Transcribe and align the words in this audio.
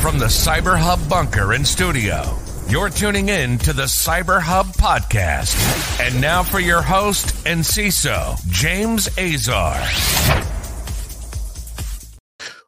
From 0.00 0.16
the 0.16 0.26
Cyber 0.26 0.78
Hub 0.78 1.08
bunker 1.08 1.54
and 1.54 1.66
studio, 1.66 2.38
you're 2.68 2.88
tuning 2.88 3.30
in 3.30 3.58
to 3.58 3.72
the 3.72 3.82
Cyber 3.82 4.40
Hub 4.40 4.66
podcast. 4.66 5.56
And 6.00 6.20
now 6.20 6.44
for 6.44 6.60
your 6.60 6.80
host 6.80 7.44
and 7.44 7.62
CISO, 7.62 8.38
James 8.48 9.08
Azar. 9.18 9.76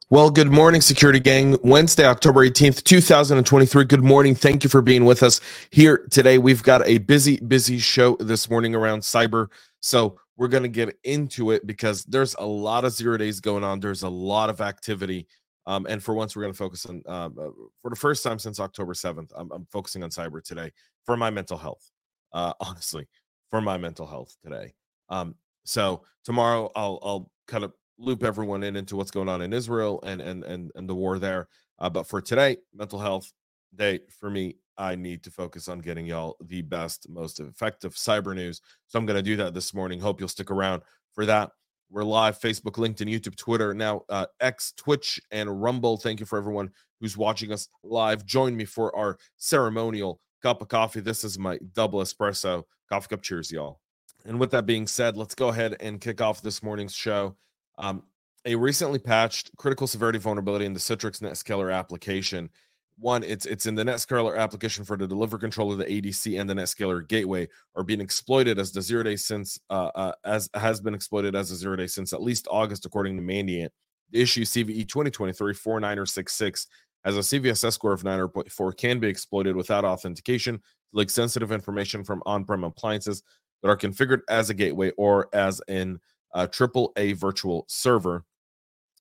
Well, 0.09 0.29
good 0.29 0.51
morning, 0.51 0.81
security 0.81 1.21
gang. 1.21 1.57
Wednesday, 1.63 2.05
October 2.05 2.45
18th, 2.45 2.83
2023. 2.83 3.85
Good 3.85 4.03
morning. 4.03 4.35
Thank 4.35 4.65
you 4.65 4.69
for 4.69 4.81
being 4.81 5.05
with 5.05 5.23
us 5.23 5.39
here 5.69 6.05
today. 6.11 6.37
We've 6.37 6.61
got 6.61 6.85
a 6.85 6.97
busy, 6.97 7.39
busy 7.39 7.79
show 7.79 8.17
this 8.19 8.49
morning 8.49 8.75
around 8.75 9.03
cyber. 9.03 9.47
So 9.79 10.19
we're 10.35 10.49
going 10.49 10.63
to 10.63 10.69
get 10.69 10.97
into 11.05 11.51
it 11.51 11.65
because 11.65 12.03
there's 12.03 12.35
a 12.37 12.45
lot 12.45 12.83
of 12.83 12.91
zero 12.91 13.15
days 13.15 13.39
going 13.39 13.63
on. 13.63 13.79
There's 13.79 14.03
a 14.03 14.09
lot 14.09 14.49
of 14.49 14.59
activity. 14.59 15.27
Um, 15.71 15.85
and 15.87 16.03
for 16.03 16.13
once, 16.13 16.35
we're 16.35 16.41
going 16.41 16.53
to 16.53 16.57
focus 16.57 16.85
on, 16.85 17.01
um, 17.05 17.37
uh, 17.39 17.47
for 17.81 17.89
the 17.89 17.95
first 17.95 18.25
time 18.25 18.39
since 18.39 18.59
October 18.59 18.93
7th, 18.93 19.31
I'm, 19.37 19.49
I'm, 19.53 19.65
focusing 19.71 20.03
on 20.03 20.09
cyber 20.09 20.43
today 20.43 20.69
for 21.05 21.15
my 21.15 21.29
mental 21.29 21.57
health. 21.57 21.89
Uh, 22.33 22.51
honestly, 22.59 23.07
for 23.49 23.61
my 23.61 23.77
mental 23.77 24.05
health 24.05 24.35
today. 24.43 24.73
Um, 25.07 25.33
so 25.63 26.03
tomorrow, 26.25 26.69
I'll, 26.75 26.99
I'll 27.01 27.31
kind 27.47 27.63
of 27.63 27.71
loop 27.97 28.21
everyone 28.21 28.63
in 28.63 28.75
into 28.75 28.97
what's 28.97 29.11
going 29.11 29.29
on 29.29 29.41
in 29.41 29.53
Israel 29.53 30.01
and 30.03 30.19
and 30.19 30.43
and, 30.43 30.71
and 30.75 30.89
the 30.89 30.95
war 30.95 31.19
there. 31.19 31.47
Uh, 31.79 31.89
but 31.89 32.05
for 32.05 32.19
today, 32.19 32.57
mental 32.73 32.99
health 32.99 33.31
day 33.73 34.01
for 34.19 34.29
me, 34.29 34.57
I 34.77 34.95
need 34.95 35.23
to 35.23 35.31
focus 35.31 35.69
on 35.69 35.79
getting 35.79 36.05
y'all 36.05 36.35
the 36.41 36.63
best, 36.63 37.07
most 37.07 37.39
effective 37.39 37.95
cyber 37.95 38.35
news. 38.35 38.59
So 38.87 38.99
I'm 38.99 39.05
going 39.05 39.15
to 39.15 39.23
do 39.23 39.37
that 39.37 39.53
this 39.53 39.73
morning. 39.73 40.01
Hope 40.01 40.19
you'll 40.19 40.27
stick 40.27 40.51
around 40.51 40.81
for 41.13 41.25
that. 41.27 41.51
We're 41.91 42.05
live 42.05 42.39
Facebook, 42.39 42.75
LinkedIn, 42.77 43.11
YouTube, 43.11 43.35
Twitter, 43.35 43.73
now 43.73 44.03
uh, 44.07 44.25
X, 44.39 44.71
Twitch, 44.77 45.19
and 45.29 45.61
Rumble. 45.61 45.97
Thank 45.97 46.21
you 46.21 46.25
for 46.25 46.37
everyone 46.37 46.71
who's 47.01 47.17
watching 47.17 47.51
us 47.51 47.67
live. 47.83 48.25
Join 48.25 48.55
me 48.55 48.63
for 48.63 48.95
our 48.95 49.17
ceremonial 49.35 50.21
cup 50.41 50.61
of 50.61 50.69
coffee. 50.69 51.01
This 51.01 51.25
is 51.25 51.37
my 51.37 51.59
double 51.73 51.99
espresso 51.99 52.63
coffee 52.87 53.09
cup. 53.09 53.21
Cheers, 53.21 53.51
y'all. 53.51 53.81
And 54.25 54.39
with 54.39 54.51
that 54.51 54.65
being 54.65 54.87
said, 54.87 55.17
let's 55.17 55.35
go 55.35 55.49
ahead 55.49 55.75
and 55.81 55.99
kick 55.99 56.21
off 56.21 56.41
this 56.41 56.63
morning's 56.63 56.95
show. 56.95 57.35
Um, 57.77 58.03
a 58.45 58.55
recently 58.55 58.99
patched 58.99 59.51
critical 59.57 59.85
severity 59.85 60.17
vulnerability 60.17 60.65
in 60.65 60.73
the 60.73 60.79
Citrix 60.79 61.19
NetScaler 61.21 61.75
application. 61.75 62.49
One, 62.97 63.23
it's 63.23 63.45
it's 63.45 63.65
in 63.65 63.75
the 63.75 63.83
NetScaler 63.83 64.37
application 64.37 64.85
for 64.85 64.95
the 64.95 65.07
delivery 65.07 65.39
controller, 65.39 65.75
the 65.75 65.85
ADC, 65.85 66.39
and 66.39 66.49
the 66.49 66.53
NetScaler 66.53 67.07
gateway 67.07 67.47
are 67.75 67.83
being 67.83 68.01
exploited 68.01 68.59
as 68.59 68.71
the 68.71 68.81
zero 68.81 69.03
day 69.03 69.15
since 69.15 69.59
uh, 69.69 69.89
uh, 69.95 70.11
as 70.23 70.49
has 70.53 70.81
been 70.81 70.93
exploited 70.93 71.35
as 71.35 71.49
a 71.51 71.55
zero 71.55 71.75
day 71.75 71.87
since 71.87 72.13
at 72.13 72.21
least 72.21 72.47
August, 72.51 72.85
according 72.85 73.17
to 73.17 73.23
Mandiant. 73.23 73.69
The 74.11 74.21
issue 74.21 74.43
CVE 74.43 74.87
2023 74.87 75.53
4966 75.53 76.67
as 77.05 77.17
a 77.17 77.21
CVSS 77.21 77.73
score 77.73 77.93
of 77.93 78.03
9.4 78.03 78.77
can 78.77 78.99
be 78.99 79.07
exploited 79.07 79.55
without 79.55 79.85
authentication 79.85 80.61
leak 80.93 81.09
sensitive 81.09 81.51
information 81.51 82.03
from 82.03 82.21
on-prem 82.25 82.63
appliances 82.63 83.23
that 83.61 83.69
are 83.69 83.77
configured 83.77 84.21
as 84.29 84.49
a 84.49 84.53
gateway 84.53 84.91
or 84.97 85.29
as 85.33 85.61
an 85.67 85.99
a 86.33 86.47
triple 86.47 86.93
A 86.95 87.13
virtual 87.13 87.65
server. 87.67 88.23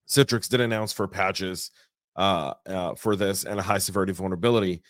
Citrix 0.08 0.48
did 0.48 0.60
announce 0.60 0.92
for 0.92 1.06
patches 1.06 1.70
uh, 2.16 2.54
uh, 2.66 2.94
for 2.94 3.16
this 3.16 3.44
and 3.44 3.58
a 3.58 3.62
high 3.62 3.78
severity 3.78 4.12
vulnerability 4.12 4.82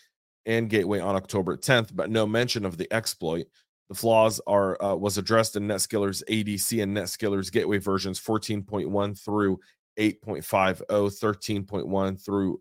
and 0.47 0.71
gateway 0.71 1.01
on 1.01 1.17
October 1.17 1.57
10th, 1.57 1.95
but 1.95 2.11
no 2.11 2.27
mention 2.27 2.65
of 2.65 2.77
the 2.77 2.93
exploit. 2.93 3.47
The 3.89 3.95
flaws 3.95 4.41
are 4.47 4.81
uh, 4.83 4.95
was 4.95 5.19
addressed 5.19 5.57
in 5.57 5.67
NetScaler's 5.67 6.23
ADC 6.29 6.83
and 6.83 6.97
NetScaler's 6.97 7.51
gateway 7.51 7.79
versions 7.79 8.21
14.1 8.21 9.25
through 9.25 9.59
8.50, 9.99 10.87
13.1 10.89 12.25
through 12.25 12.61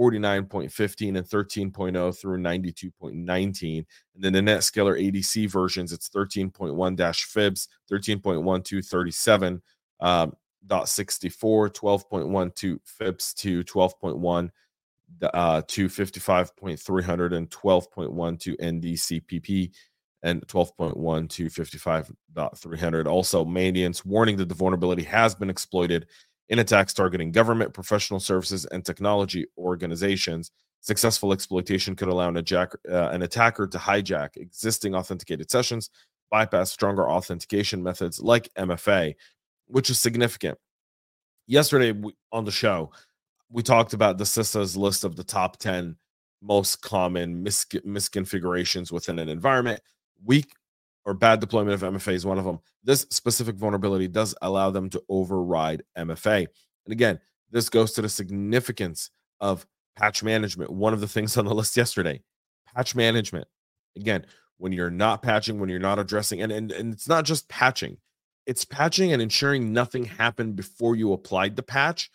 49.15 0.00 1.18
and 1.18 1.26
13.0 1.26 2.18
through 2.18 2.38
92.19. 2.38 3.84
And 4.14 4.24
then 4.24 4.32
the 4.32 4.40
NetScaler 4.40 4.98
ADC 4.98 5.50
versions, 5.50 5.92
it's 5.92 6.08
13.1 6.08 6.96
dash 6.96 7.24
FIPS, 7.24 7.68
13.1237 7.92 9.60
um, 10.00 10.32
dot 10.66 10.88
64, 10.88 11.70
12.12 11.70 12.80
FIPS 12.84 13.34
to 13.34 13.64
12.1 13.64 14.50
uh, 15.22 15.62
to 15.66 15.88
55.300 15.88 17.36
and 17.36 17.50
12.1 17.50 18.40
to 18.40 18.56
NDCPP 18.56 19.72
and 20.22 20.46
12.1 20.46 21.28
to 21.30 21.46
55.300. 21.46 23.06
Also, 23.06 23.44
Mandiant's 23.44 24.04
warning 24.04 24.36
that 24.36 24.48
the 24.48 24.54
vulnerability 24.54 25.02
has 25.04 25.34
been 25.34 25.50
exploited 25.50 26.06
in 26.48 26.58
attacks 26.58 26.92
targeting 26.92 27.32
government, 27.32 27.72
professional 27.72 28.20
services, 28.20 28.66
and 28.66 28.84
technology 28.84 29.46
organizations. 29.56 30.50
Successful 30.82 31.32
exploitation 31.32 31.94
could 31.94 32.08
allow 32.08 32.28
an, 32.28 32.36
uh, 32.36 32.72
an 32.88 33.22
attacker 33.22 33.66
to 33.66 33.78
hijack 33.78 34.36
existing 34.36 34.94
authenticated 34.94 35.50
sessions, 35.50 35.90
bypass 36.30 36.70
stronger 36.70 37.08
authentication 37.08 37.82
methods 37.82 38.20
like 38.20 38.52
MFA, 38.54 39.14
which 39.70 39.90
is 39.90 39.98
significant. 39.98 40.58
Yesterday 41.46 41.92
we, 41.92 42.14
on 42.32 42.44
the 42.44 42.50
show, 42.50 42.90
we 43.50 43.62
talked 43.62 43.92
about 43.92 44.18
the 44.18 44.24
CISA's 44.24 44.76
list 44.76 45.04
of 45.04 45.16
the 45.16 45.24
top 45.24 45.58
10 45.58 45.96
most 46.42 46.80
common 46.82 47.42
mis- 47.42 47.66
misconfigurations 47.66 48.92
within 48.92 49.18
an 49.18 49.28
environment. 49.28 49.80
Weak 50.24 50.52
or 51.04 51.14
bad 51.14 51.40
deployment 51.40 51.82
of 51.82 51.94
MFA 51.94 52.12
is 52.12 52.26
one 52.26 52.38
of 52.38 52.44
them. 52.44 52.60
This 52.84 53.06
specific 53.10 53.56
vulnerability 53.56 54.08
does 54.08 54.34
allow 54.42 54.70
them 54.70 54.88
to 54.90 55.02
override 55.08 55.82
MFA. 55.96 56.46
And 56.86 56.92
again, 56.92 57.18
this 57.50 57.68
goes 57.68 57.92
to 57.92 58.02
the 58.02 58.08
significance 58.08 59.10
of 59.40 59.66
patch 59.96 60.22
management. 60.22 60.70
One 60.70 60.92
of 60.92 61.00
the 61.00 61.08
things 61.08 61.36
on 61.36 61.44
the 61.46 61.54
list 61.54 61.76
yesterday, 61.76 62.22
patch 62.74 62.94
management. 62.94 63.48
Again, 63.96 64.24
when 64.58 64.72
you're 64.72 64.90
not 64.90 65.22
patching, 65.22 65.58
when 65.58 65.68
you're 65.68 65.78
not 65.78 65.98
addressing, 65.98 66.42
and, 66.42 66.52
and, 66.52 66.70
and 66.70 66.92
it's 66.92 67.08
not 67.08 67.24
just 67.24 67.48
patching, 67.48 67.96
it's 68.50 68.64
patching 68.64 69.12
and 69.12 69.22
ensuring 69.22 69.72
nothing 69.72 70.04
happened 70.04 70.56
before 70.56 70.96
you 70.96 71.12
applied 71.12 71.54
the 71.54 71.62
patch 71.62 72.10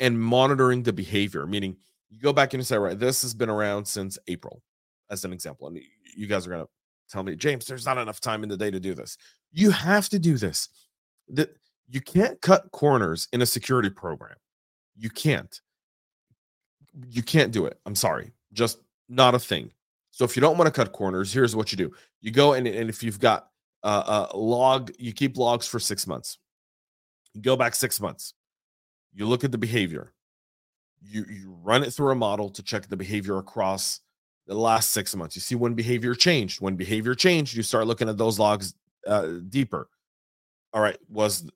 and 0.00 0.20
monitoring 0.20 0.82
the 0.82 0.92
behavior, 0.92 1.46
meaning 1.46 1.76
you 2.10 2.20
go 2.20 2.32
back 2.32 2.54
and 2.54 2.66
say, 2.66 2.76
right, 2.76 2.98
this 2.98 3.22
has 3.22 3.32
been 3.32 3.48
around 3.48 3.86
since 3.86 4.18
April, 4.26 4.64
as 5.12 5.24
an 5.24 5.32
example. 5.32 5.68
And 5.68 5.78
you 6.16 6.26
guys 6.26 6.44
are 6.44 6.50
going 6.50 6.64
to 6.64 6.68
tell 7.08 7.22
me, 7.22 7.36
James, 7.36 7.66
there's 7.66 7.86
not 7.86 7.98
enough 7.98 8.18
time 8.18 8.42
in 8.42 8.48
the 8.48 8.56
day 8.56 8.68
to 8.68 8.80
do 8.80 8.94
this. 8.94 9.16
You 9.52 9.70
have 9.70 10.08
to 10.08 10.18
do 10.18 10.36
this. 10.36 10.70
That 11.28 11.56
you 11.88 12.00
can't 12.00 12.40
cut 12.40 12.72
corners 12.72 13.28
in 13.32 13.40
a 13.40 13.46
security 13.46 13.88
program. 13.90 14.34
You 14.96 15.08
can't. 15.08 15.60
You 17.08 17.22
can't 17.22 17.52
do 17.52 17.64
it. 17.66 17.78
I'm 17.86 17.94
sorry. 17.94 18.32
Just 18.52 18.78
not 19.08 19.36
a 19.36 19.38
thing. 19.38 19.70
So 20.10 20.24
if 20.24 20.34
you 20.34 20.40
don't 20.40 20.58
want 20.58 20.66
to 20.66 20.72
cut 20.72 20.90
corners, 20.90 21.32
here's 21.32 21.54
what 21.54 21.70
you 21.70 21.78
do. 21.78 21.92
You 22.22 22.32
go 22.32 22.54
and, 22.54 22.66
and 22.66 22.90
if 22.90 23.04
you've 23.04 23.20
got 23.20 23.50
a, 23.88 24.28
a 24.32 24.36
log, 24.36 24.90
you 24.98 25.12
keep 25.12 25.36
logs 25.36 25.66
for 25.66 25.78
six 25.78 26.06
months. 26.06 26.38
You 27.34 27.42
go 27.42 27.56
back 27.56 27.74
six 27.74 28.00
months. 28.00 28.34
You 29.14 29.26
look 29.26 29.44
at 29.44 29.52
the 29.52 29.58
behavior. 29.58 30.12
You 31.02 31.24
you 31.28 31.56
run 31.62 31.82
it 31.82 31.92
through 31.92 32.10
a 32.10 32.14
model 32.14 32.50
to 32.50 32.62
check 32.62 32.88
the 32.88 32.96
behavior 32.96 33.38
across 33.38 34.00
the 34.46 34.54
last 34.54 34.90
six 34.90 35.14
months. 35.14 35.36
You 35.36 35.40
see 35.40 35.54
when 35.54 35.74
behavior 35.74 36.14
changed. 36.14 36.60
When 36.60 36.76
behavior 36.76 37.14
changed, 37.14 37.54
you 37.54 37.62
start 37.62 37.86
looking 37.86 38.08
at 38.08 38.16
those 38.16 38.38
logs 38.38 38.74
uh, 39.06 39.34
deeper. 39.48 39.88
All 40.72 40.80
right, 40.80 40.98
was 41.08 41.48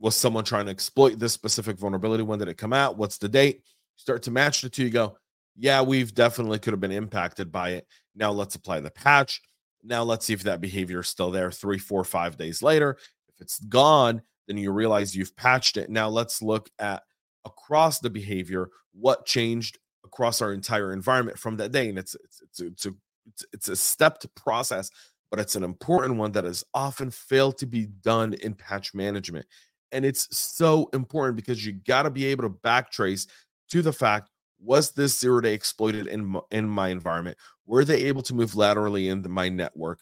was 0.00 0.16
someone 0.16 0.44
trying 0.44 0.66
to 0.66 0.72
exploit 0.72 1.18
this 1.18 1.32
specific 1.32 1.78
vulnerability? 1.78 2.22
When 2.22 2.38
did 2.38 2.48
it 2.48 2.58
come 2.58 2.72
out? 2.72 2.96
What's 2.96 3.18
the 3.18 3.28
date? 3.28 3.62
Start 3.96 4.22
to 4.24 4.30
match 4.30 4.62
the 4.62 4.70
two. 4.70 4.84
You 4.84 4.90
go, 4.90 5.16
yeah, 5.56 5.82
we've 5.82 6.14
definitely 6.14 6.58
could 6.58 6.72
have 6.72 6.80
been 6.80 6.92
impacted 6.92 7.52
by 7.52 7.70
it. 7.70 7.86
Now 8.16 8.32
let's 8.32 8.54
apply 8.54 8.80
the 8.80 8.90
patch. 8.90 9.40
Now 9.82 10.02
let's 10.02 10.26
see 10.26 10.32
if 10.32 10.42
that 10.44 10.60
behavior 10.60 11.00
is 11.00 11.08
still 11.08 11.30
there 11.30 11.50
three, 11.50 11.78
four, 11.78 12.04
five 12.04 12.36
days 12.36 12.62
later. 12.62 12.96
If 13.28 13.40
it's 13.40 13.58
gone, 13.60 14.22
then 14.46 14.56
you 14.56 14.70
realize 14.72 15.16
you've 15.16 15.36
patched 15.36 15.76
it. 15.76 15.90
Now 15.90 16.08
let's 16.08 16.42
look 16.42 16.70
at 16.78 17.02
across 17.44 17.98
the 17.98 18.10
behavior 18.10 18.68
what 18.92 19.26
changed 19.26 19.78
across 20.04 20.42
our 20.42 20.52
entire 20.52 20.92
environment 20.92 21.38
from 21.38 21.56
that 21.56 21.72
day. 21.72 21.88
And 21.88 21.98
it's 21.98 22.14
it's 22.14 22.42
it's 22.42 22.60
it's 22.60 22.86
a, 22.86 22.94
it's, 23.26 23.44
it's 23.52 23.68
a 23.68 23.76
stepped 23.76 24.32
process, 24.34 24.90
but 25.30 25.40
it's 25.40 25.56
an 25.56 25.64
important 25.64 26.16
one 26.16 26.32
that 26.32 26.44
has 26.44 26.64
often 26.74 27.10
failed 27.10 27.58
to 27.58 27.66
be 27.66 27.86
done 27.86 28.34
in 28.34 28.54
patch 28.54 28.94
management. 28.94 29.46
And 29.92 30.04
it's 30.04 30.36
so 30.36 30.88
important 30.92 31.36
because 31.36 31.64
you 31.64 31.72
got 31.72 32.02
to 32.04 32.10
be 32.10 32.26
able 32.26 32.44
to 32.44 32.50
backtrace 32.50 33.26
to 33.70 33.82
the 33.82 33.92
fact 33.92 34.30
was 34.64 34.92
this 34.92 35.18
zero 35.18 35.40
day 35.40 35.54
exploited 35.54 36.06
in 36.06 36.40
in 36.50 36.68
my 36.68 36.88
environment? 36.88 37.36
Were 37.66 37.84
they 37.84 38.04
able 38.04 38.22
to 38.22 38.34
move 38.34 38.54
laterally 38.54 39.08
in 39.08 39.24
my 39.28 39.48
network? 39.48 40.00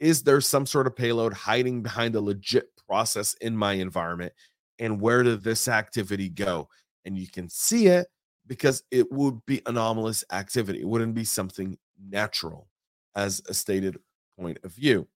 Is 0.00 0.22
there 0.22 0.40
some 0.40 0.66
sort 0.66 0.86
of 0.86 0.96
payload 0.96 1.32
hiding 1.32 1.82
behind 1.82 2.14
a 2.14 2.20
legit 2.20 2.68
process 2.86 3.34
in 3.40 3.56
my 3.56 3.74
environment? 3.74 4.32
And 4.78 5.00
where 5.00 5.22
did 5.22 5.42
this 5.42 5.68
activity 5.68 6.28
go? 6.28 6.68
And 7.04 7.16
you 7.16 7.28
can 7.28 7.48
see 7.48 7.86
it 7.86 8.08
because 8.46 8.82
it 8.90 9.10
would 9.12 9.44
be 9.46 9.62
anomalous 9.66 10.24
activity. 10.32 10.80
It 10.80 10.88
wouldn't 10.88 11.14
be 11.14 11.24
something 11.24 11.78
natural 12.10 12.68
as 13.14 13.40
a 13.48 13.54
stated 13.54 13.98
point 14.38 14.58
of 14.64 14.72
view. 14.72 15.06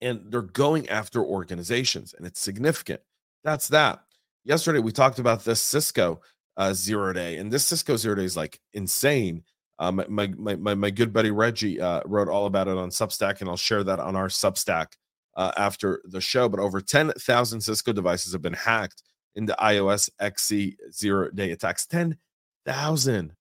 And 0.00 0.22
they're 0.30 0.42
going 0.42 0.88
after 0.88 1.22
organizations, 1.22 2.14
and 2.14 2.26
it's 2.26 2.40
significant. 2.40 3.00
That's 3.42 3.68
that. 3.68 4.00
Yesterday, 4.44 4.78
we 4.78 4.92
talked 4.92 5.18
about 5.18 5.44
this 5.44 5.60
Cisco 5.60 6.20
uh, 6.56 6.72
zero 6.72 7.12
day, 7.12 7.36
and 7.38 7.52
this 7.52 7.64
Cisco 7.64 7.96
zero 7.96 8.14
day 8.16 8.24
is 8.24 8.36
like 8.36 8.60
insane. 8.72 9.42
Uh, 9.78 9.90
my, 9.90 10.28
my, 10.36 10.54
my 10.56 10.74
my 10.74 10.90
good 10.90 11.12
buddy 11.12 11.32
Reggie 11.32 11.80
uh, 11.80 12.00
wrote 12.04 12.28
all 12.28 12.46
about 12.46 12.68
it 12.68 12.76
on 12.76 12.90
Substack, 12.90 13.40
and 13.40 13.50
I'll 13.50 13.56
share 13.56 13.82
that 13.84 13.98
on 13.98 14.14
our 14.14 14.28
Substack 14.28 14.92
uh, 15.36 15.52
after 15.56 16.00
the 16.04 16.20
show. 16.20 16.48
But 16.48 16.60
over 16.60 16.80
ten 16.80 17.12
thousand 17.18 17.60
Cisco 17.60 17.92
devices 17.92 18.32
have 18.32 18.42
been 18.42 18.52
hacked 18.52 19.02
into 19.34 19.56
IOS 19.60 20.10
XE 20.20 20.76
zero 20.92 21.30
day 21.30 21.50
attacks. 21.50 21.86
Ten 21.86 22.16
thousand. 22.64 23.32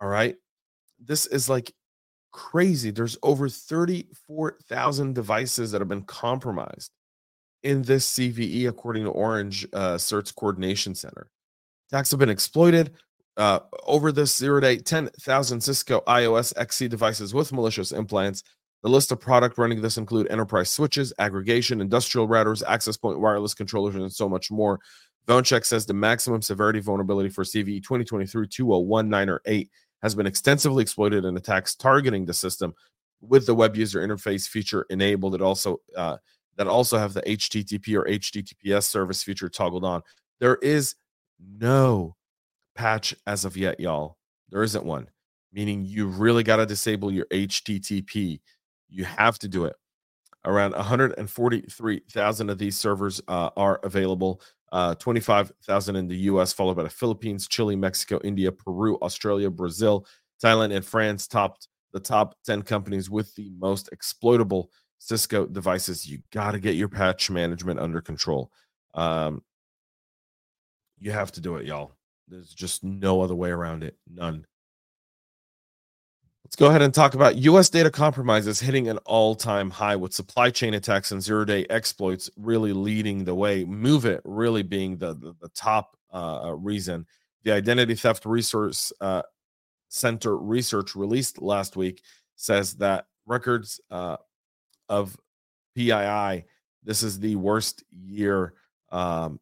All 0.00 0.08
right, 0.08 0.36
this 1.04 1.26
is 1.26 1.48
like 1.48 1.72
crazy. 2.30 2.92
There's 2.92 3.18
over 3.22 3.48
thirty 3.48 4.06
four 4.26 4.58
thousand 4.68 5.16
devices 5.16 5.72
that 5.72 5.80
have 5.80 5.88
been 5.88 6.02
compromised 6.04 6.92
in 7.62 7.82
this 7.82 8.12
CVE, 8.12 8.68
according 8.68 9.04
to 9.04 9.10
Orange 9.10 9.66
uh, 9.72 9.94
Certs 9.94 10.34
Coordination 10.34 10.94
Center. 10.94 11.28
Attacks 11.92 12.10
have 12.10 12.20
been 12.20 12.30
exploited 12.30 12.92
uh, 13.36 13.58
over 13.84 14.12
this 14.12 14.34
zero 14.34 14.60
day 14.60 14.78
10,000 14.78 15.60
Cisco 15.60 16.02
IOS 16.06 16.54
XE 16.54 16.88
devices 16.88 17.34
with 17.34 17.52
malicious 17.52 17.92
implants. 17.92 18.42
The 18.82 18.88
list 18.88 19.12
of 19.12 19.20
product 19.20 19.58
running 19.58 19.82
this 19.82 19.98
include 19.98 20.30
enterprise 20.30 20.70
switches, 20.70 21.12
aggregation, 21.18 21.82
industrial 21.82 22.26
routers, 22.26 22.62
access 22.66 22.96
point 22.96 23.20
wireless 23.20 23.52
controllers, 23.52 23.94
and 23.94 24.10
so 24.10 24.26
much 24.26 24.50
more. 24.50 24.80
VulnCheck 25.28 25.66
says 25.66 25.84
the 25.84 25.92
maximum 25.92 26.40
severity 26.40 26.80
vulnerability 26.80 27.28
for 27.28 27.44
CVE 27.44 27.82
2023-2019-8 27.82 29.68
has 30.02 30.14
been 30.14 30.26
extensively 30.26 30.80
exploited 30.80 31.26
in 31.26 31.36
attacks 31.36 31.74
targeting 31.74 32.24
the 32.24 32.32
system 32.32 32.72
with 33.20 33.44
the 33.44 33.54
web 33.54 33.76
user 33.76 34.00
interface 34.00 34.48
feature 34.48 34.86
enabled. 34.88 35.34
It 35.34 35.42
also 35.42 35.82
uh, 35.94 36.16
that 36.56 36.66
also 36.66 36.96
have 36.96 37.12
the 37.12 37.22
HTTP 37.22 37.94
or 37.94 38.06
HTTPS 38.06 38.84
service 38.84 39.22
feature 39.22 39.50
toggled 39.50 39.84
on. 39.84 40.02
There 40.40 40.56
is 40.56 40.94
no 41.58 42.16
patch 42.74 43.14
as 43.26 43.44
of 43.44 43.56
yet, 43.56 43.80
y'all. 43.80 44.16
There 44.50 44.62
isn't 44.62 44.84
one, 44.84 45.08
meaning 45.52 45.84
you 45.84 46.06
really 46.06 46.42
got 46.42 46.56
to 46.56 46.66
disable 46.66 47.10
your 47.10 47.26
HTTP. 47.32 48.40
You 48.88 49.04
have 49.04 49.38
to 49.40 49.48
do 49.48 49.64
it. 49.64 49.76
Around 50.44 50.74
143,000 50.74 52.50
of 52.50 52.58
these 52.58 52.76
servers 52.76 53.20
uh, 53.28 53.50
are 53.56 53.80
available. 53.84 54.40
Uh, 54.72 54.94
25,000 54.96 55.96
in 55.96 56.08
the 56.08 56.16
US, 56.16 56.52
followed 56.52 56.76
by 56.76 56.82
the 56.82 56.90
Philippines, 56.90 57.46
Chile, 57.46 57.76
Mexico, 57.76 58.20
India, 58.24 58.50
Peru, 58.50 58.98
Australia, 59.02 59.50
Brazil, 59.50 60.06
Thailand, 60.42 60.74
and 60.74 60.84
France 60.84 61.26
topped 61.26 61.68
the 61.92 62.00
top 62.00 62.34
10 62.44 62.62
companies 62.62 63.10
with 63.10 63.34
the 63.34 63.50
most 63.58 63.90
exploitable 63.92 64.70
Cisco 64.98 65.46
devices. 65.46 66.08
You 66.08 66.20
got 66.32 66.52
to 66.52 66.58
get 66.58 66.74
your 66.74 66.88
patch 66.88 67.30
management 67.30 67.80
under 67.80 68.00
control. 68.00 68.50
Um, 68.94 69.42
you 71.02 71.10
have 71.10 71.32
to 71.32 71.40
do 71.40 71.56
it, 71.56 71.66
y'all. 71.66 71.92
There's 72.28 72.54
just 72.54 72.84
no 72.84 73.20
other 73.20 73.34
way 73.34 73.50
around 73.50 73.82
it. 73.82 73.96
None. 74.08 74.46
Let's 76.44 76.56
go 76.56 76.66
ahead 76.66 76.82
and 76.82 76.94
talk 76.94 77.14
about 77.14 77.36
US 77.36 77.68
data 77.70 77.90
compromises 77.90 78.60
hitting 78.60 78.88
an 78.88 78.98
all 78.98 79.34
time 79.34 79.68
high 79.70 79.96
with 79.96 80.14
supply 80.14 80.50
chain 80.50 80.74
attacks 80.74 81.10
and 81.10 81.22
zero 81.22 81.44
day 81.44 81.66
exploits 81.70 82.30
really 82.36 82.72
leading 82.72 83.24
the 83.24 83.34
way. 83.34 83.64
MOVEit 83.64 84.20
really 84.24 84.62
being 84.62 84.96
the, 84.96 85.14
the, 85.14 85.34
the 85.40 85.48
top 85.50 85.96
uh, 86.12 86.54
reason. 86.56 87.06
The 87.42 87.52
Identity 87.52 87.96
Theft 87.96 88.24
Resource 88.24 88.92
uh, 89.00 89.22
Center 89.88 90.36
research 90.36 90.94
released 90.94 91.42
last 91.42 91.76
week 91.76 92.02
says 92.36 92.74
that 92.74 93.06
records 93.26 93.80
uh, 93.90 94.16
of 94.88 95.16
PII, 95.74 96.44
this 96.84 97.02
is 97.02 97.18
the 97.18 97.36
worst 97.36 97.82
year 97.90 98.54
um, 98.90 99.40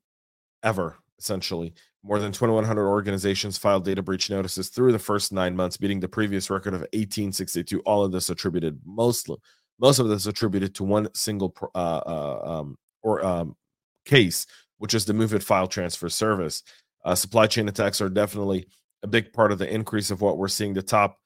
ever, 0.63 0.97
essentially. 1.21 1.73
More 2.03 2.19
than 2.19 2.33
2,100 2.33 2.89
organizations 2.89 3.59
filed 3.59 3.85
data 3.85 4.03
breach 4.03 4.31
notices 4.31 4.71
through 4.71 4.93
the 4.93 4.99
first 4.99 5.33
nine 5.33 5.55
months, 5.55 5.77
beating 5.77 6.01
the 6.01 6.09
previous 6.09 6.49
record 6.49 6.73
of 6.73 6.81
1862. 6.81 7.81
All 7.81 8.03
of 8.03 8.11
this 8.11 8.31
attributed 8.31 8.81
mostly, 8.87 9.37
most 9.79 9.99
of 9.99 10.09
this 10.09 10.27
attributed 10.27 10.75
to 10.77 10.85
one 10.85 11.09
single 11.15 11.55
uh, 11.75 11.79
uh, 11.79 12.41
um, 12.43 12.77
or 13.03 13.25
um, 13.25 13.57
case, 14.05 14.47
which 14.79 14.95
is 14.95 15.05
the 15.05 15.13
MOVEit 15.13 15.43
file 15.43 15.67
transfer 15.67 16.09
service. 16.09 16.63
Uh, 17.05 17.15
supply 17.15 17.47
chain 17.47 17.69
attacks 17.69 18.01
are 18.01 18.09
definitely 18.09 18.67
a 19.03 19.07
big 19.07 19.33
part 19.33 19.53
of 19.53 19.59
the 19.59 19.73
increase 19.73 20.11
of 20.11 20.21
what 20.21 20.39
we're 20.39 20.49
seeing. 20.49 20.75
The 20.75 20.83
top 20.83 21.19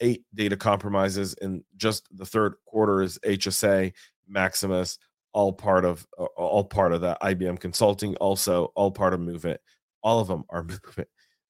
eight 0.00 0.24
data 0.34 0.56
compromises 0.56 1.34
in 1.34 1.64
just 1.76 2.06
the 2.16 2.26
third 2.26 2.54
quarter 2.66 3.02
is 3.02 3.18
HSA, 3.24 3.92
Maximus, 4.28 4.98
all 5.36 5.52
part 5.52 5.84
of 5.84 6.06
all 6.36 6.64
part 6.64 6.92
of 6.92 7.02
that. 7.02 7.20
IBM 7.20 7.60
Consulting, 7.60 8.16
also 8.16 8.72
all 8.74 8.90
part 8.90 9.12
of 9.12 9.20
MOVEit 9.20 9.58
all 10.06 10.20
of 10.20 10.28
them 10.28 10.44
are 10.50 10.62
MOVEit. 10.64 11.06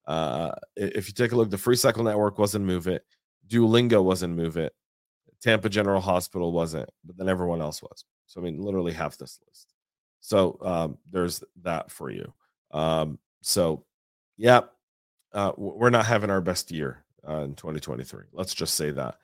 Uh, 0.07 0.51
if 0.75 1.07
you 1.07 1.13
take 1.13 1.31
a 1.31 1.35
look, 1.35 1.51
the 1.51 1.57
Freecycle 1.57 2.03
Network 2.03 2.39
wasn't 2.39 2.65
MOVEit. 2.65 3.01
Duolingo 3.47 4.03
wasn't 4.03 4.35
MOVEit. 4.35 4.71
Tampa 5.41 5.69
General 5.69 6.01
Hospital 6.01 6.51
wasn't, 6.51 6.89
but 7.05 7.15
then 7.17 7.29
everyone 7.29 7.61
else 7.61 7.83
was. 7.83 8.03
So 8.25 8.41
I 8.41 8.43
mean, 8.43 8.59
literally 8.59 8.93
half 8.93 9.15
this 9.17 9.39
list. 9.47 9.73
So 10.21 10.57
um, 10.61 10.97
there's 11.11 11.43
that 11.61 11.91
for 11.91 12.09
you. 12.09 12.33
Um, 12.71 13.19
so 13.41 13.85
yeah, 14.37 14.61
uh, 15.33 15.51
we're 15.55 15.91
not 15.91 16.07
having 16.07 16.31
our 16.31 16.41
best 16.41 16.71
year 16.71 17.03
uh, 17.29 17.41
in 17.41 17.53
2023. 17.53 18.23
Let's 18.33 18.55
just 18.55 18.73
say 18.73 18.89
that. 18.91 19.17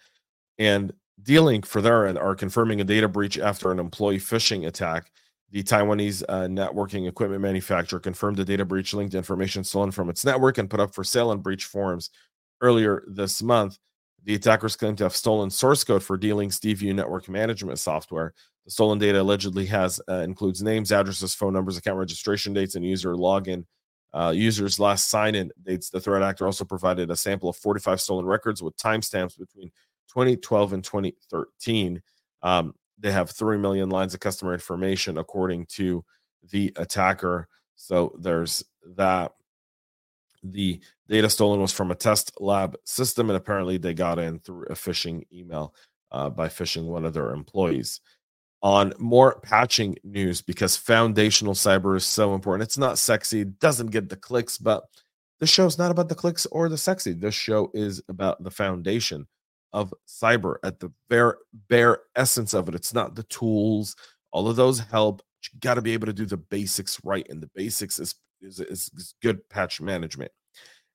And 0.60 0.94
D-Link 1.24 1.66
for 1.66 1.82
their 1.82 2.06
end 2.08 2.18
are 2.18 2.36
confirming 2.36 2.82
a 2.82 2.84
data 2.84 3.08
breach 3.08 3.40
after 3.40 3.72
an 3.72 3.80
employee 3.80 4.20
phishing 4.20 4.68
attack 4.68 5.12
the 5.54 5.62
Taiwanese 5.62 6.24
uh, 6.28 6.48
networking 6.48 7.08
equipment 7.08 7.42
manufacturer 7.42 8.00
confirmed 8.00 8.38
the 8.38 8.44
data 8.44 8.66
breach 8.66 8.92
linked 8.96 9.14
information 9.14 9.64
stolen 9.64 9.92
from 9.92 10.10
its 10.10 10.26
network 10.26 10.58
and 10.58 10.68
put 10.68 10.80
up 10.80 10.96
for 10.96 11.04
sale 11.04 11.30
on 11.30 11.42
breach 11.42 11.66
forums 11.66 12.10
earlier 12.62 13.04
this 13.08 13.44
month. 13.44 13.78
The 14.24 14.34
attackers 14.34 14.76
claim 14.76 14.96
to 14.96 15.04
have 15.04 15.16
stolen 15.16 15.52
source 15.52 15.84
code 15.84 16.02
for 16.02 16.18
D-Link's 16.18 16.58
DView 16.58 16.96
network 16.96 17.30
management 17.30 17.78
software. 17.78 18.34
The 18.66 18.72
stolen 18.72 18.98
data 18.98 19.22
allegedly 19.22 19.68
has 19.68 20.02
uh, 20.10 20.22
includes 20.22 20.64
names, 20.64 20.92
addresses, 20.92 21.36
phone 21.36 21.54
numbers, 21.54 21.78
account 21.78 22.00
registration 22.00 22.54
dates, 22.54 22.74
and 22.74 22.84
user 22.84 23.14
login. 23.14 23.66
Uh, 24.12 24.32
users' 24.36 24.80
last 24.80 25.10
sign-in 25.10 25.52
dates. 25.64 25.90
The 25.90 26.00
threat 26.00 26.22
actor 26.22 26.46
also 26.46 26.66
provided 26.66 27.10
a 27.10 27.16
sample 27.16 27.50
of 27.50 27.58
45 27.58 28.00
stolen 28.00 28.26
records 28.26 28.62
with 28.62 28.78
timestamps 28.78 29.38
between 29.38 29.72
2012 30.14 30.74
and 30.74 30.84
2013. 30.84 32.02
Um, 32.42 32.76
they 33.00 33.12
have 33.12 33.32
3 33.32 33.58
million 33.58 33.90
lines 33.90 34.14
of 34.14 34.20
customer 34.20 34.54
information 34.54 35.18
according 35.18 35.66
to 35.68 36.04
the 36.52 36.72
attacker. 36.76 37.48
So 37.76 38.16
there's 38.20 38.64
that. 38.96 39.34
The 40.46 40.82
data 41.08 41.30
stolen 41.30 41.62
was 41.62 41.72
from 41.72 41.92
a 41.92 41.96
test 41.96 42.34
lab 42.42 42.76
system 42.84 43.30
and 43.30 43.38
apparently 43.38 43.78
they 43.78 43.94
got 43.94 44.20
in 44.20 44.40
through 44.40 44.66
a 44.66 44.74
phishing 44.74 45.24
email 45.32 45.74
uh, 46.12 46.30
by 46.30 46.50
phishing 46.50 46.84
one 46.84 47.06
of 47.06 47.14
their 47.14 47.32
employees. 47.32 48.02
On 48.62 48.94
more 49.00 49.40
patching 49.40 49.96
news 50.04 50.42
because 50.42 50.76
foundational 50.76 51.54
cyber 51.54 51.96
is 51.96 52.06
so 52.06 52.34
important 52.34 52.68
it's 52.68 52.78
not 52.78 52.98
sexy 52.98 53.46
doesn't 53.46 53.92
get 53.92 54.10
the 54.10 54.18
clicks 54.18 54.58
but 54.58 54.84
the 55.40 55.66
is 55.66 55.78
not 55.78 55.92
about 55.92 56.08
the 56.08 56.16
clicks 56.16 56.46
or 56.48 56.70
the 56.70 56.78
sexy. 56.78 57.14
This 57.14 57.36
show 57.36 57.70
is 57.74 58.02
about 58.08 58.44
the 58.44 58.52
foundation 58.52 59.28
of 59.74 59.94
cyber 60.08 60.56
at 60.64 60.80
the 60.80 60.92
bare 61.10 61.38
bare 61.70 62.00
essence 62.16 62.54
of 62.54 62.70
it. 62.70 62.76
It's 62.76 62.94
not 62.94 63.16
the 63.16 63.24
tools. 63.24 63.96
All 64.32 64.48
of 64.48 64.56
those 64.56 64.80
help. 64.80 65.22
you 65.42 65.60
got 65.60 65.76
to 65.76 65.82
be 65.82 65.94
able 65.94 66.08
to 66.08 66.14
do 66.14 66.26
the 66.26 66.38
basics 66.38 67.00
right, 67.04 67.28
and 67.30 67.42
the 67.42 67.50
basics 67.56 68.00
is 68.00 68.16
is, 68.42 68.60
is 68.60 69.16
good 69.22 69.48
patch 69.50 69.82
management. 69.82 70.32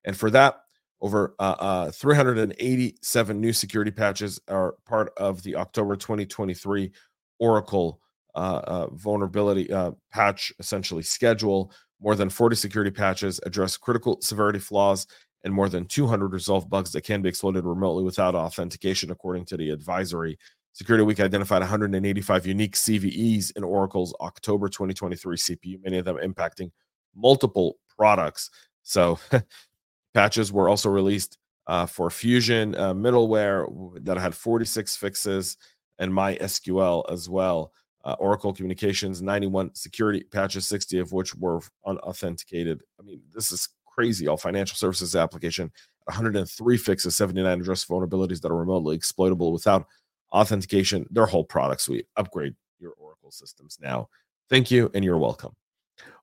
And 0.04 0.16
for 0.16 0.30
that, 0.30 0.60
over 1.00 1.34
uh, 1.38 1.56
uh, 1.58 1.90
387 1.92 3.40
new 3.40 3.52
security 3.52 3.90
patches 3.90 4.40
are 4.48 4.74
part 4.86 5.12
of 5.16 5.42
the 5.42 5.56
October 5.56 5.96
2023 5.96 6.90
Oracle 7.38 8.00
uh, 8.34 8.60
uh, 8.64 8.86
vulnerability 8.92 9.72
uh, 9.72 9.92
patch 10.12 10.52
essentially 10.58 11.02
schedule. 11.02 11.72
More 12.00 12.14
than 12.14 12.30
40 12.30 12.54
security 12.54 12.90
patches 12.90 13.40
address 13.44 13.76
critical 13.76 14.18
severity 14.20 14.60
flaws 14.60 15.06
and 15.44 15.54
more 15.54 15.68
than 15.68 15.84
200 15.86 16.32
resolved 16.32 16.68
bugs 16.68 16.92
that 16.92 17.02
can 17.02 17.22
be 17.22 17.28
exploited 17.28 17.64
remotely 17.64 18.04
without 18.04 18.34
authentication, 18.34 19.10
according 19.10 19.44
to 19.46 19.56
the 19.56 19.70
advisory. 19.70 20.38
Security 20.72 21.04
Week 21.04 21.20
identified 21.20 21.60
185 21.60 22.46
unique 22.46 22.76
CVEs 22.76 23.52
in 23.56 23.64
Oracle's 23.64 24.14
October 24.20 24.68
2023 24.68 25.36
CPU, 25.36 25.82
many 25.82 25.98
of 25.98 26.04
them 26.04 26.16
impacting 26.16 26.70
multiple 27.14 27.78
products. 27.96 28.50
So, 28.82 29.18
patches 30.14 30.52
were 30.52 30.68
also 30.68 30.88
released 30.88 31.38
uh, 31.66 31.86
for 31.86 32.10
Fusion 32.10 32.74
uh, 32.74 32.94
middleware 32.94 33.66
that 34.04 34.18
had 34.18 34.34
46 34.34 34.96
fixes 34.96 35.56
and 35.98 36.12
MySQL 36.12 37.10
as 37.12 37.28
well. 37.28 37.72
Uh, 38.04 38.16
Oracle 38.18 38.54
Communications 38.54 39.20
91 39.20 39.74
security 39.74 40.22
patches, 40.22 40.66
60 40.66 40.98
of 41.00 41.12
which 41.12 41.34
were 41.34 41.60
unauthenticated. 41.84 42.82
I 42.98 43.02
mean, 43.02 43.20
this 43.34 43.52
is 43.52 43.68
crazy. 43.98 44.28
All 44.28 44.36
financial 44.36 44.76
services 44.76 45.16
application, 45.16 45.72
103 46.04 46.76
fixes, 46.76 47.16
79 47.16 47.60
address 47.60 47.84
vulnerabilities 47.84 48.40
that 48.40 48.52
are 48.52 48.56
remotely 48.56 48.94
exploitable 48.94 49.52
without 49.52 49.88
authentication. 50.30 51.04
Their 51.10 51.26
whole 51.26 51.42
product 51.42 51.80
suite. 51.80 52.06
Upgrade 52.16 52.54
your 52.78 52.92
Oracle 52.96 53.32
systems 53.32 53.76
now. 53.82 54.08
Thank 54.48 54.70
you, 54.70 54.88
and 54.94 55.04
you're 55.04 55.18
welcome. 55.18 55.52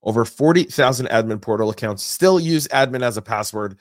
Over 0.03 0.23
40,000 0.23 1.07
admin 1.07 1.41
portal 1.41 1.69
accounts 1.69 2.01
still 2.01 2.39
use 2.39 2.65
admin 2.69 3.03
as 3.03 3.17
a 3.17 3.21
password. 3.21 3.77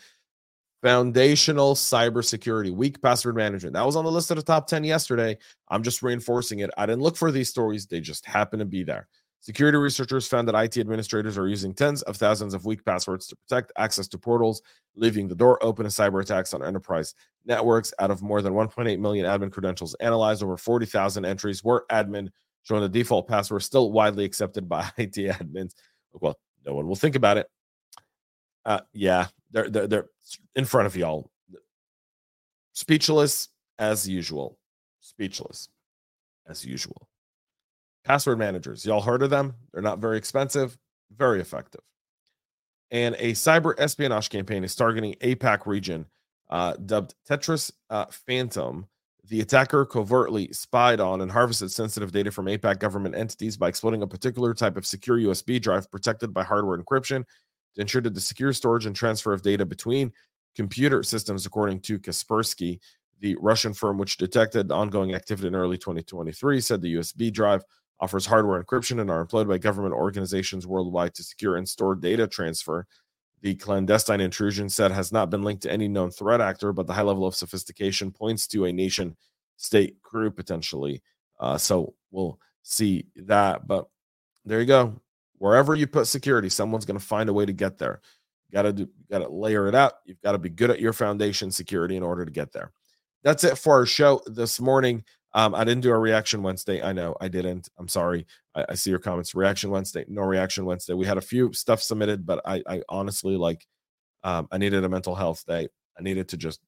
Foundational 0.83 1.77
cybersecurity, 1.77 2.73
weak 2.73 3.01
password 3.01 3.37
management. 3.37 3.75
That 3.75 3.87
was 3.87 3.95
on 3.95 4.05
the 4.05 4.11
list 4.11 4.33
of 4.33 4.39
the 4.39 4.43
top 4.43 4.67
10 4.67 4.83
yesterday. 4.83 5.39
I'm 5.69 5.85
just 5.85 6.03
reinforcing 6.03 6.59
it. 6.59 6.71
I 6.77 6.85
didn't 6.85 7.03
look 7.03 7.17
for 7.17 7.31
these 7.31 7.49
stories, 7.49 7.87
they 7.87 8.01
just 8.01 8.27
happen 8.27 8.59
to 8.59 8.65
be 8.65 8.83
there. 8.83 9.07
Security 9.45 9.77
researchers 9.77 10.27
found 10.27 10.49
that 10.49 10.55
IT 10.55 10.79
administrators 10.79 11.37
are 11.37 11.47
using 11.47 11.75
tens 11.75 12.01
of 12.05 12.17
thousands 12.17 12.55
of 12.55 12.65
weak 12.65 12.83
passwords 12.83 13.27
to 13.27 13.37
protect 13.37 13.73
access 13.77 14.09
to 14.09 14.17
portals, 14.17 14.63
leaving 14.97 15.29
the 15.29 15.35
door 15.35 15.63
open 15.63 15.85
to 15.85 15.91
cyber 15.91 16.23
attacks 16.23 16.55
on 16.55 16.65
enterprise 16.65 17.15
networks. 17.45 17.93
Out 17.99 18.11
of 18.11 18.23
more 18.23 18.41
than 18.41 18.55
1.8 18.55 18.99
million 19.01 19.27
admin 19.27 19.53
credentials 19.53 19.95
analyzed, 20.01 20.43
over 20.43 20.57
40,000 20.57 21.27
entries 21.27 21.63
were 21.63 21.85
admin, 21.91 22.31
showing 22.63 22.81
the 22.81 22.89
default 22.89 23.29
password 23.29 23.63
still 23.63 23.93
widely 23.93 24.25
accepted 24.25 24.67
by 24.67 24.91
IT 24.97 25.13
admins. 25.13 25.75
Well, 26.15 26.39
no 26.65 26.73
one 26.73 26.89
will 26.89 26.97
think 26.97 27.15
about 27.15 27.37
it. 27.37 27.47
Uh, 28.65 28.81
yeah, 28.95 29.27
they're, 29.51 29.69
they're 29.69 29.87
they're 29.87 30.07
in 30.55 30.65
front 30.65 30.87
of 30.87 30.97
y'all. 30.97 31.31
Speechless 32.73 33.51
as 33.79 34.09
usual. 34.09 34.59
Speechless 35.01 35.69
as 36.49 36.65
usual. 36.65 37.11
Password 38.05 38.39
managers, 38.39 38.85
y'all 38.85 39.01
heard 39.01 39.23
of 39.23 39.31
them? 39.31 39.55
They're 39.73 39.83
not 39.83 39.99
very 39.99 40.19
expensive, 40.19 40.77
very 41.17 41.41
effective. 41.41 41.81
And 42.91 43.17
a 43.19 43.33
cyber 43.33 43.75
espionage 43.79 44.29
campaign 44.29 44.63
is 44.63 44.75
targeting 44.77 45.15
APAC 45.15 45.67
region, 45.67 46.07
uh, 46.51 46.75
dubbed 46.75 47.15
Tetris 47.29 47.73
uh, 47.89 48.07
Phantom. 48.11 48.87
The 49.29 49.41
attacker 49.41 49.87
covertly 49.87 50.53
spied 50.53 51.01
on 51.01 51.23
and 51.23 51.31
harvested 51.31 51.73
sensitive 51.73 52.13
data 52.13 52.31
from 52.31 52.45
APAC 52.45 52.79
government 52.79 53.15
entities 53.15 53.57
by 53.57 53.69
exploiting 53.69 54.03
a 54.03 54.07
particular 54.07 54.53
type 54.53 54.77
of 54.77 54.85
secure 54.85 55.19
USB 55.19 55.61
drive 55.61 55.91
protected 55.91 56.35
by 56.35 56.45
hardware 56.45 56.79
encryption 56.79 57.25
to 57.75 57.81
ensure 57.81 58.03
the 58.03 58.21
secure 58.21 58.53
storage 58.53 58.85
and 58.85 58.95
transfer 58.95 59.33
of 59.33 59.41
data 59.41 59.65
between 59.65 60.13
computer 60.55 61.03
systems, 61.03 61.47
according 61.47 61.81
to 61.81 61.99
Kaspersky, 61.99 62.81
the 63.21 63.35
Russian 63.41 63.73
firm 63.73 63.97
which 63.97 64.19
detected 64.19 64.71
ongoing 64.71 65.15
activity 65.15 65.49
in 65.49 65.55
early 65.55 65.79
2023, 65.79 66.61
said 66.61 66.83
the 66.83 66.97
USB 66.97 67.33
drive 67.33 67.65
offers 68.01 68.27
hardware 68.27 68.63
encryption 68.63 69.01
and 69.01 69.11
are 69.11 69.21
employed 69.21 69.49
by 69.49 69.59
government 69.59 69.95
organizations 69.95 70.67
worldwide 70.67 71.15
to 71.15 71.23
secure 71.23 71.57
and 71.57 71.69
store 71.69 71.95
data 71.95 72.27
transfer. 72.27 72.87
The 73.43 73.55
clandestine 73.55 74.21
intrusion 74.21 74.69
said 74.69 74.91
has 74.91 75.13
not 75.13 75.31
been 75.31 75.43
linked 75.43 75.63
to 75.65 75.73
any 75.73 75.87
known 75.87 76.11
threat 76.11 76.41
actor, 76.41 76.73
but 76.73 76.87
the 76.87 76.95
high 76.95 77.03
level 77.03 77.27
of 77.27 77.35
sophistication 77.35 78.11
points 78.11 78.47
to 78.49 78.65
a 78.65 78.73
nation 78.73 79.17
state 79.57 80.01
crew 80.03 80.31
potentially. 80.31 81.03
Uh, 81.39 81.59
so 81.59 81.95
we'll 82.11 82.39
see 82.63 83.07
that. 83.17 83.67
But 83.67 83.87
there 84.45 84.61
you 84.61 84.67
go 84.67 85.01
wherever 85.39 85.75
you 85.75 85.87
put 85.87 86.07
security, 86.07 86.49
someone's 86.49 86.87
going 86.87 86.99
to 86.99 87.05
find 87.05 87.29
a 87.29 87.33
way 87.33 87.45
to 87.45 87.53
get 87.53 87.77
there. 87.77 88.01
You 88.49 88.55
got 88.55 88.63
to 88.63 88.89
got 89.11 89.19
to 89.19 89.29
layer 89.29 89.69
it 89.69 89.75
out. 89.75 89.95
You've 90.07 90.21
got 90.23 90.33
to 90.33 90.39
be 90.39 90.49
good 90.49 90.71
at 90.71 90.81
your 90.81 90.93
foundation 90.95 91.51
security 91.51 91.97
in 91.97 92.03
order 92.03 92.25
to 92.25 92.31
get 92.31 92.53
there. 92.53 92.73
That's 93.25 93.43
it 93.43 93.59
for 93.59 93.73
our 93.75 93.87
show 93.87 94.21
this 94.27 94.61
morning. 94.61 95.03
Um, 95.33 95.55
I 95.55 95.65
didn't 95.65 95.83
do 95.83 95.91
a 95.91 95.99
reaction 95.99 96.43
Wednesday. 96.43 96.81
I 96.81 96.93
know 96.93 97.17
I 97.21 97.27
didn't. 97.27 97.69
I'm 97.77 97.89
sorry. 97.89 98.27
I, 98.55 98.67
I, 98.69 98.75
see 98.75 98.91
your 98.91 99.01
comments. 99.01 99.35
Reaction 99.35 99.71
Wednesday, 99.71 100.05
no 100.07 100.23
reaction 100.23 100.65
Wednesday. 100.65 100.93
We 100.95 101.07
had 101.07 101.19
a 101.19 101.23
few 101.23 101.53
stuff 101.53 101.83
submitted, 101.83 102.25
but 102.25 102.41
I, 102.45 102.63
I 102.69 102.83
honestly 102.89 103.37
like. 103.37 103.67
Um, 104.23 104.49
I 104.51 104.59
needed 104.59 104.85
a 104.85 104.89
mental 104.89 105.15
health 105.15 105.45
day. 105.47 105.69
I 105.99 106.03
needed 106.03 106.29
to 106.29 106.37
just 106.37 106.61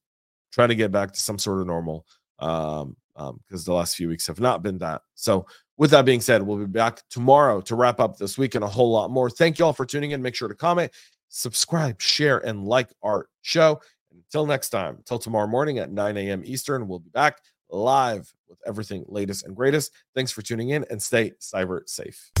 try 0.51 0.67
to 0.67 0.75
get 0.75 0.91
back 0.91 1.13
to 1.13 1.19
some 1.19 1.39
sort 1.39 1.61
of 1.61 1.67
normal. 1.67 2.05
Um, 2.39 2.97
because 3.15 3.67
um, 3.67 3.71
the 3.71 3.73
last 3.73 3.95
few 3.95 4.07
weeks 4.09 4.27
have 4.27 4.39
not 4.39 4.61
been 4.61 4.77
that. 4.77 5.01
So 5.15 5.47
with 5.77 5.89
that 5.91 6.05
being 6.05 6.21
said, 6.21 6.43
we'll 6.43 6.57
be 6.57 6.65
back 6.65 7.01
tomorrow 7.09 7.61
to 7.61 7.75
wrap 7.75 7.99
up 7.99 8.17
this 8.17 8.37
week 8.37 8.53
and 8.53 8.63
a 8.63 8.67
whole 8.67 8.91
lot 8.91 9.09
more. 9.09 9.29
Thank 9.29 9.57
you 9.57 9.65
all 9.65 9.73
for 9.73 9.87
tuning 9.87 10.11
in. 10.11 10.21
Make 10.21 10.35
sure 10.35 10.47
to 10.47 10.53
comment, 10.53 10.91
subscribe, 11.29 11.99
share, 11.99 12.45
and 12.45 12.63
like 12.63 12.89
our 13.01 13.27
show. 13.41 13.81
Until 14.29 14.45
next 14.45 14.69
time, 14.69 14.99
till 15.05 15.19
tomorrow 15.19 15.47
morning 15.47 15.79
at 15.79 15.91
9 15.91 16.17
a.m. 16.17 16.41
Eastern, 16.45 16.87
we'll 16.87 16.99
be 16.99 17.09
back 17.09 17.39
live 17.69 18.33
with 18.49 18.59
everything 18.65 19.05
latest 19.07 19.45
and 19.45 19.55
greatest. 19.55 19.91
Thanks 20.15 20.31
for 20.31 20.41
tuning 20.41 20.69
in 20.69 20.85
and 20.89 21.01
stay 21.01 21.31
cyber 21.39 21.87
safe. 21.87 22.31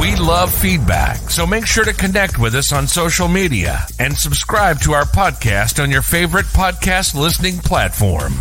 We 0.00 0.14
love 0.16 0.54
feedback, 0.54 1.16
so 1.30 1.46
make 1.46 1.66
sure 1.66 1.84
to 1.84 1.92
connect 1.92 2.38
with 2.38 2.54
us 2.54 2.72
on 2.72 2.86
social 2.86 3.28
media 3.28 3.86
and 3.98 4.16
subscribe 4.16 4.78
to 4.80 4.92
our 4.92 5.04
podcast 5.04 5.82
on 5.82 5.90
your 5.90 6.02
favorite 6.02 6.46
podcast 6.46 7.14
listening 7.14 7.58
platform. 7.58 8.34